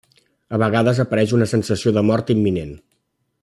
[0.57, 2.73] A vegades apareix una sensació de mort imminent.